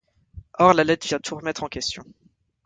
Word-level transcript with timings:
Or, 0.57 0.73
la 0.73 0.83
lettre 0.83 1.05
vient 1.05 1.19
tout 1.19 1.35
remettre 1.35 1.61
en 1.63 1.67
question. 1.67 2.03